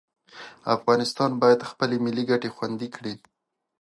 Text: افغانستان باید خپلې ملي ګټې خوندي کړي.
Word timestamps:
افغانستان 0.75 1.31
باید 1.41 1.67
خپلې 1.69 1.97
ملي 2.05 2.23
ګټې 2.31 2.49
خوندي 2.55 2.87
کړي. 2.95 3.13